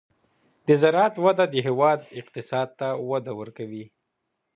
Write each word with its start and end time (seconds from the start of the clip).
د 0.67 0.69
زراعت 0.81 1.15
وده 1.25 1.45
د 1.49 1.55
هېواد 1.67 1.99
اقتصاد 2.19 2.67
ته 2.79 2.87
وده 3.09 3.31
ورکوي. 3.39 3.85